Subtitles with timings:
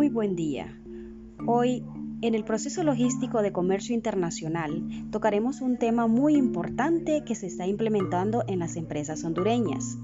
[0.00, 0.80] Muy buen día.
[1.46, 1.84] Hoy,
[2.22, 7.66] en el proceso logístico de comercio internacional, tocaremos un tema muy importante que se está
[7.66, 9.98] implementando en las empresas hondureñas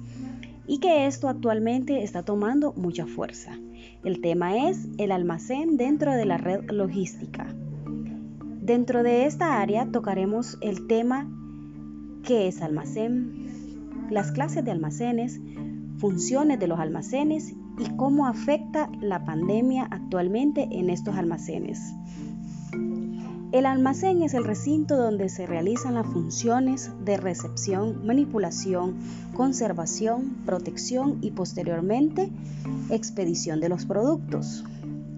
[0.67, 3.59] y que esto actualmente está tomando mucha fuerza.
[4.05, 7.47] El tema es el almacén dentro de la red logística.
[8.61, 11.27] Dentro de esta área tocaremos el tema
[12.23, 15.41] qué es almacén, las clases de almacenes,
[15.97, 21.95] funciones de los almacenes y cómo afecta la pandemia actualmente en estos almacenes.
[23.53, 28.97] El almacén es el recinto donde se realizan las funciones de recepción, manipulación,
[29.35, 32.31] conservación, protección y posteriormente
[32.91, 34.65] expedición de los productos.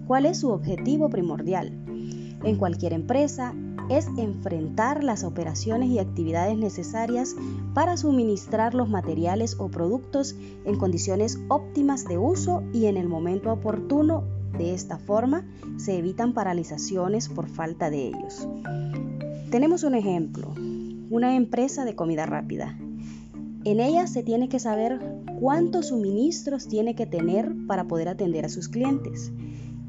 [0.07, 1.71] ¿Cuál es su objetivo primordial?
[2.43, 3.53] En cualquier empresa
[3.89, 7.35] es enfrentar las operaciones y actividades necesarias
[7.73, 13.51] para suministrar los materiales o productos en condiciones óptimas de uso y en el momento
[13.51, 14.23] oportuno.
[14.57, 15.45] De esta forma
[15.77, 18.47] se evitan paralizaciones por falta de ellos.
[19.51, 20.53] Tenemos un ejemplo,
[21.09, 22.77] una empresa de comida rápida.
[23.65, 24.99] En ella se tiene que saber
[25.39, 29.31] cuántos suministros tiene que tener para poder atender a sus clientes.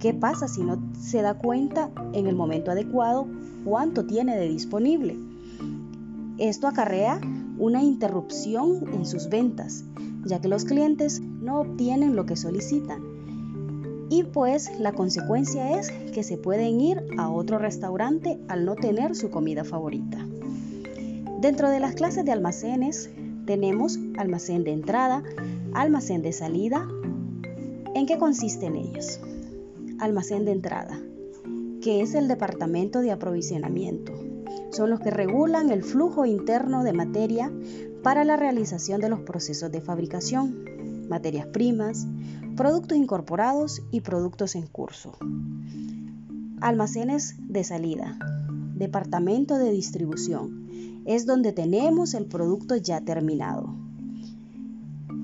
[0.00, 3.28] ¿Qué pasa si no se da cuenta en el momento adecuado
[3.64, 5.18] cuánto tiene de disponible.
[6.38, 7.20] Esto acarrea
[7.58, 9.84] una interrupción en sus ventas,
[10.24, 13.02] ya que los clientes no obtienen lo que solicitan.
[14.08, 19.14] Y pues la consecuencia es que se pueden ir a otro restaurante al no tener
[19.14, 20.26] su comida favorita.
[21.40, 23.10] Dentro de las clases de almacenes
[23.46, 25.22] tenemos almacén de entrada,
[25.74, 26.88] almacén de salida.
[27.94, 29.20] ¿En qué consisten ellos?
[30.00, 31.00] Almacén de entrada
[31.80, 34.12] que es el Departamento de Aprovisionamiento.
[34.70, 37.50] Son los que regulan el flujo interno de materia
[38.02, 40.64] para la realización de los procesos de fabricación,
[41.08, 42.06] materias primas,
[42.56, 45.16] productos incorporados y productos en curso.
[46.60, 48.18] Almacenes de salida.
[48.74, 50.68] Departamento de distribución.
[51.06, 53.74] Es donde tenemos el producto ya terminado.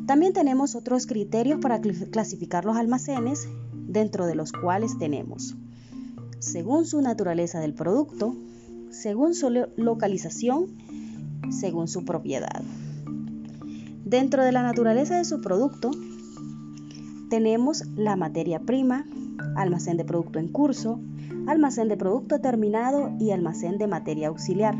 [0.06, 3.48] También tenemos otros criterios para clasificar los almacenes,
[3.86, 5.56] dentro de los cuales tenemos
[6.38, 8.34] según su naturaleza del producto,
[8.90, 10.66] según su localización,
[11.50, 12.62] según su propiedad.
[14.04, 15.90] Dentro de la naturaleza de su producto,
[17.28, 19.04] tenemos la materia prima,
[19.56, 21.00] almacén de producto en curso,
[21.48, 24.76] almacén de producto terminado y almacén de materia auxiliar.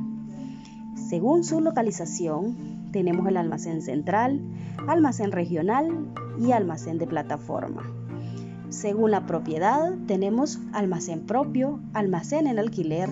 [1.09, 4.41] Según su localización, tenemos el almacén central,
[4.87, 5.89] almacén regional
[6.39, 7.96] y almacén de plataforma.
[8.69, 13.09] Según la propiedad, tenemos almacén propio, almacén en alquiler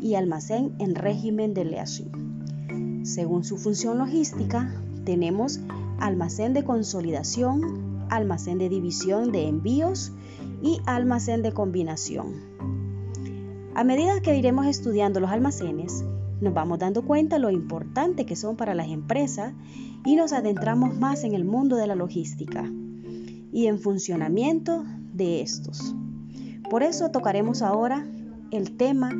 [0.00, 3.04] y almacén en régimen de leasing.
[3.04, 4.74] Según su función logística,
[5.04, 5.60] tenemos
[5.98, 10.12] almacén de consolidación, almacén de división de envíos
[10.62, 12.34] y almacén de combinación.
[13.74, 16.04] A medida que iremos estudiando los almacenes,
[16.42, 19.54] nos vamos dando cuenta lo importante que son para las empresas
[20.04, 22.70] y nos adentramos más en el mundo de la logística
[23.52, 25.94] y en funcionamiento de estos.
[26.68, 28.06] Por eso tocaremos ahora
[28.50, 29.10] el tema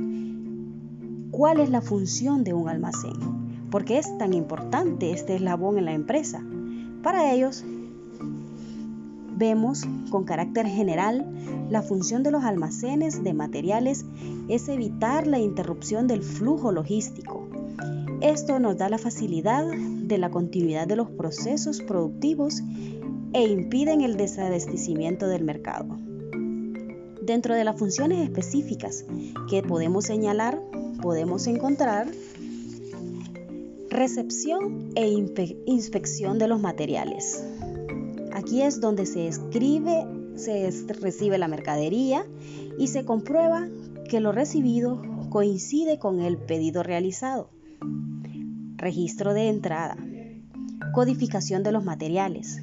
[1.30, 3.14] cuál es la función de un almacén,
[3.70, 6.42] porque es tan importante este eslabón en la empresa.
[7.02, 7.64] Para ellos
[9.36, 11.26] vemos con carácter general
[11.70, 14.04] la función de los almacenes de materiales
[14.48, 17.48] es evitar la interrupción del flujo logístico.
[18.20, 22.62] Esto nos da la facilidad de la continuidad de los procesos productivos
[23.32, 25.98] e impiden el desabastecimiento del mercado.
[27.22, 29.04] Dentro de las funciones específicas
[29.48, 30.60] que podemos señalar,
[31.00, 32.08] podemos encontrar
[33.88, 35.08] recepción e
[35.66, 37.44] inspección de los materiales.
[38.32, 40.70] Aquí es donde se escribe, se
[41.00, 42.26] recibe la mercadería
[42.78, 43.68] y se comprueba
[44.08, 47.50] que lo recibido coincide con el pedido realizado.
[48.76, 49.96] Registro de entrada.
[50.94, 52.62] Codificación de los materiales.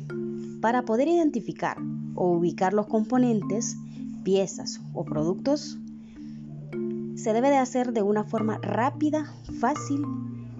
[0.62, 1.78] Para poder identificar
[2.16, 3.78] o ubicar los componentes,
[4.24, 5.78] piezas o productos,
[7.16, 10.02] se debe de hacer de una forma rápida, fácil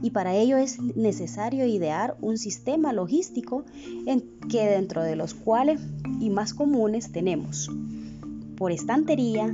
[0.02, 3.66] y para ello es necesario idear un sistema logístico
[4.06, 5.82] en que dentro de los cuales
[6.20, 7.70] y más comunes tenemos
[8.58, 9.54] por estantería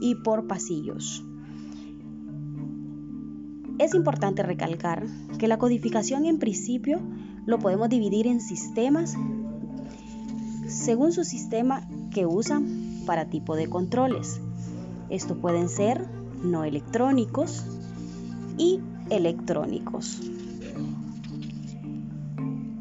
[0.00, 1.24] y por pasillos.
[3.78, 5.06] Es importante recalcar
[5.38, 7.00] que la codificación en principio
[7.46, 9.16] lo podemos dividir en sistemas
[10.68, 14.40] según su sistema que usan para tipo de controles.
[15.08, 16.06] Esto pueden ser
[16.42, 17.64] no electrónicos
[18.58, 18.80] y
[19.10, 20.20] electrónicos.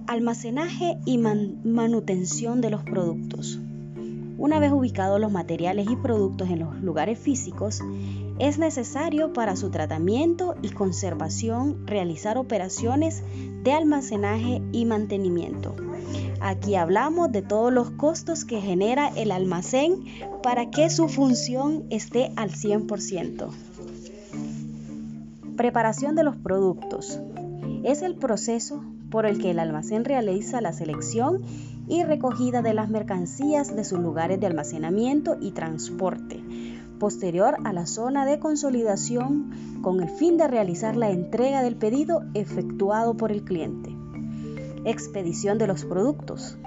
[0.05, 3.59] Almacenaje y manutención de los productos.
[4.37, 7.81] Una vez ubicados los materiales y productos en los lugares físicos,
[8.37, 13.23] es necesario para su tratamiento y conservación realizar operaciones
[13.63, 15.86] de almacenaje y mantenimiento.
[16.39, 20.05] Aquí hablamos de todos los costos que genera el almacén
[20.43, 23.49] para que su función esté al 100%.
[25.57, 27.19] Preparación de los productos.
[27.83, 31.41] Es el proceso por el que el almacén realiza la selección
[31.87, 36.43] y recogida de las mercancías de sus lugares de almacenamiento y transporte,
[36.99, 39.51] posterior a la zona de consolidación
[39.81, 43.96] con el fin de realizar la entrega del pedido efectuado por el cliente.
[44.87, 46.57] Expedición de los productos.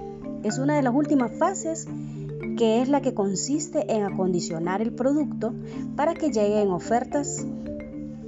[0.43, 1.89] Es una de las últimas fases
[2.59, 5.55] que es la que consiste en acondicionar el producto
[5.97, 7.47] para que llegue en ofertas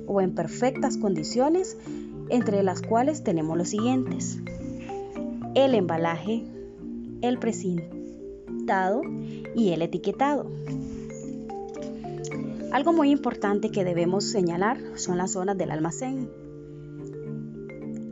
[0.06, 1.76] o en perfectas condiciones,
[2.30, 4.40] entre las cuales tenemos los siguientes.
[5.54, 6.42] El embalaje,
[7.20, 9.02] el precintado
[9.54, 10.50] y el etiquetado.
[12.72, 16.41] Algo muy importante que debemos señalar son las zonas del almacén.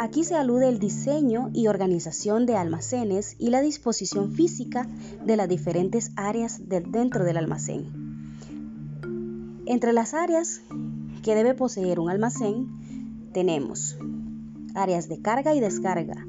[0.02, 4.88] Aquí se alude el diseño y organización de almacenes y la disposición física
[5.26, 7.84] de las diferentes áreas dentro del almacén.
[9.66, 10.62] Entre las áreas
[11.22, 13.98] que debe poseer un almacén tenemos
[14.74, 16.26] áreas de carga y descarga,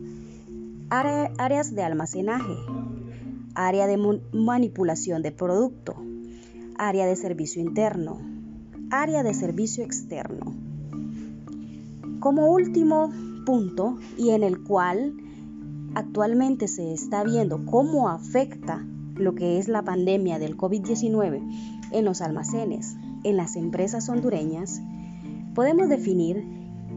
[0.90, 2.58] áreas de almacenaje,
[3.56, 5.96] área de manipulación de producto,
[6.78, 8.20] área de servicio interno,
[8.90, 10.54] área de servicio externo.
[12.20, 13.12] Como último
[13.46, 15.14] punto y en el cual
[15.96, 18.86] actualmente se está viendo cómo afecta
[19.16, 21.42] lo que es la pandemia del COVID-19
[21.92, 24.82] en los almacenes, en las empresas hondureñas,
[25.54, 26.44] podemos definir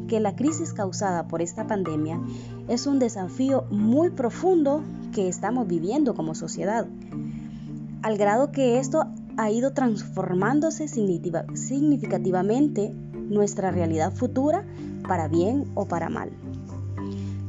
[0.08, 2.20] que la crisis causada por esta pandemia
[2.69, 4.82] es un desafío muy profundo
[5.12, 6.87] que estamos viviendo como sociedad,
[8.02, 9.06] al grado que esto
[9.37, 12.94] ha ido transformándose significativamente
[13.29, 14.64] nuestra realidad futura
[15.06, 16.30] para bien o para mal.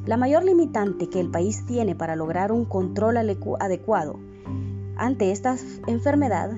[0.06, 4.20] La mayor limitante que el país tiene para lograr un control adecuado
[4.98, 5.58] ante esta
[5.88, 6.52] enfermedad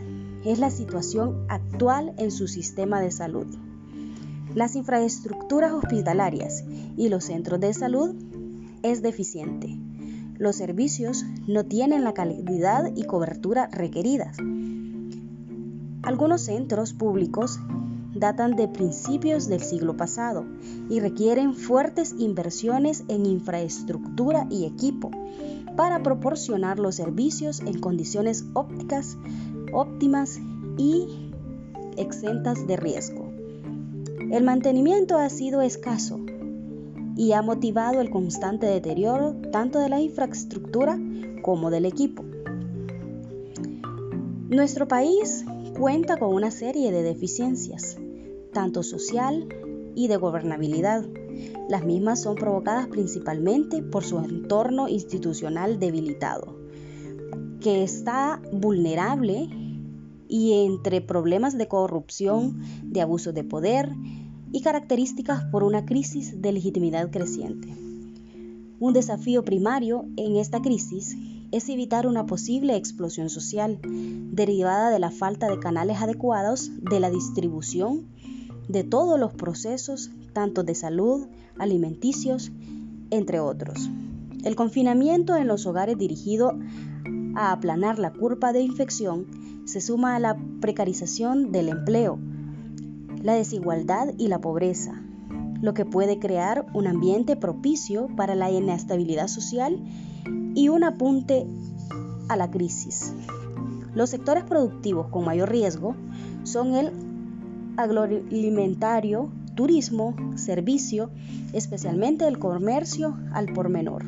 [0.46, 3.48] es la situación actual en su sistema de salud.
[4.54, 6.64] Las infraestructuras hospitalarias
[6.96, 8.16] y los centros de salud
[8.84, 9.78] es deficiente.
[10.38, 14.38] Los servicios no tienen la calidad y cobertura requeridas.
[16.04, 17.60] Algunos centros públicos
[18.20, 20.46] datan de principios del siglo pasado
[20.90, 25.12] y requieren fuertes inversiones en infraestructura y equipo
[25.76, 29.18] para proporcionar los servicios en condiciones ópticas,
[29.72, 30.40] óptimas
[30.78, 31.32] y
[31.98, 33.28] exentas de riesgo.
[34.32, 36.20] El mantenimiento ha sido escaso
[37.16, 41.00] y ha motivado el constante deterioro tanto de la infraestructura
[41.42, 42.24] como del equipo.
[44.50, 45.46] Nuestro país
[45.78, 47.98] cuenta con una serie de deficiencias,
[48.58, 49.48] tanto social
[49.94, 51.06] y de gobernabilidad.
[51.70, 56.58] Las mismas son provocadas principalmente por su entorno institucional debilitado,
[57.62, 59.48] que está vulnerable
[60.28, 63.92] y entre problemas de corrupción, de abuso de poder
[64.52, 67.68] y características por una crisis de legitimidad creciente.
[68.80, 71.16] Un desafío primario en esta crisis
[71.52, 77.12] es evitar una posible explosión social derivada de la falta de canales adecuados de la
[77.12, 78.08] distribución
[78.68, 82.52] de todos los procesos, tanto de salud, alimenticios,
[83.10, 83.90] entre otros.
[84.44, 86.58] El confinamiento en los hogares dirigido
[87.36, 89.26] a aplanar la curva de infección
[89.66, 92.20] se suma a la precarización del empleo,
[93.22, 95.02] la desigualdad y la pobreza,
[95.62, 99.84] lo que puede crear un ambiente propicio para la inestabilidad social
[100.56, 101.48] y un apunte
[102.30, 103.14] a la crisis.
[103.94, 105.96] Los sectores productivos con mayor riesgo
[106.44, 107.07] son el
[107.78, 111.10] agroalimentario, turismo, servicio,
[111.54, 114.04] especialmente el comercio al por menor.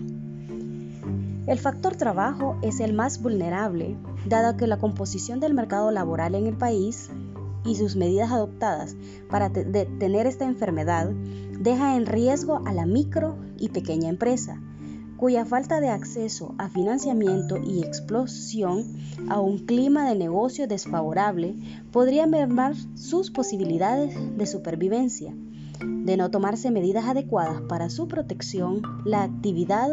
[1.47, 3.95] El factor trabajo es el más vulnerable,
[4.27, 7.09] dado que la composición del mercado laboral en el país
[7.65, 8.95] y sus medidas adoptadas
[9.29, 11.09] para detener esta enfermedad
[11.59, 14.61] deja en riesgo a la micro y pequeña empresa,
[15.19, 18.85] cuya falta de acceso a financiamiento y explosión
[19.27, 21.55] a un clima de negocio desfavorable
[21.91, 25.35] podría mermar sus posibilidades de supervivencia.
[25.81, 29.89] De no tomarse medidas adecuadas para su protección, la actividad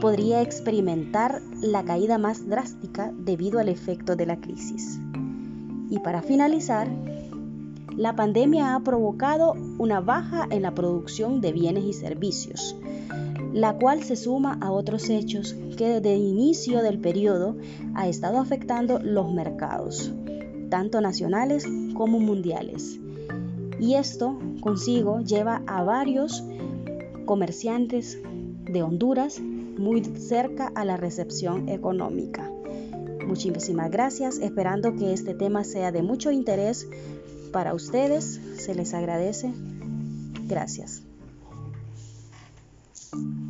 [0.00, 5.00] podría experimentar la caída más drástica debido al efecto de la crisis.
[5.88, 6.88] Y para finalizar,
[7.96, 12.76] la pandemia ha provocado una baja en la producción de bienes y servicios,
[13.52, 17.56] la cual se suma a otros hechos que desde el inicio del periodo
[17.94, 20.12] ha estado afectando los mercados,
[20.68, 22.98] tanto nacionales como mundiales.
[23.80, 26.44] Y esto consigo lleva a varios
[27.24, 28.18] comerciantes
[28.64, 32.50] de Honduras muy cerca a la recepción económica.
[33.26, 36.88] Muchísimas gracias, esperando que este tema sea de mucho interés
[37.52, 38.40] para ustedes.
[38.58, 39.52] Se les agradece.
[40.46, 41.09] Gracias.
[43.12, 43.49] Peace.